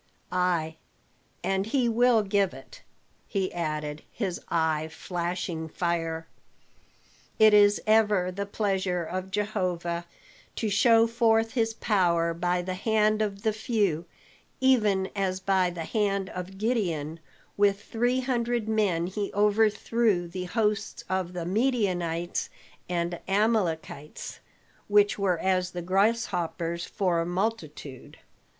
Ay, 0.31 0.77
and 1.43 1.67
he 1.67 1.87
will 1.87 2.23
give 2.23 2.55
it," 2.55 2.81
he 3.27 3.53
added, 3.53 4.01
his 4.11 4.41
eye 4.49 4.87
flashing 4.91 5.69
fire. 5.69 6.27
"It 7.37 7.53
is 7.53 7.79
ever 7.85 8.31
the 8.31 8.47
pleasure 8.47 9.03
of 9.03 9.29
Jehovah 9.29 10.07
to 10.55 10.69
show 10.71 11.05
forth 11.05 11.51
his 11.51 11.75
power 11.75 12.33
by 12.33 12.63
the 12.63 12.73
hand 12.73 13.21
of 13.21 13.43
the 13.43 13.53
few, 13.53 14.05
even 14.59 15.07
as 15.15 15.39
by 15.39 15.69
the 15.69 15.85
hand 15.85 16.29
of 16.31 16.57
Gideon 16.57 17.19
with 17.55 17.83
three 17.83 18.21
hundred 18.21 18.67
men 18.67 19.05
he 19.05 19.31
overthrew 19.35 20.27
the 20.27 20.45
hosts 20.45 21.03
of 21.09 21.33
the 21.33 21.45
Midianites 21.45 22.49
and 22.89 23.19
Amalekites, 23.27 24.39
which 24.87 25.19
were 25.19 25.37
as 25.37 25.69
the 25.69 25.83
grasshoppers 25.83 26.87
for 26.87 27.23
multitude." 27.23 28.17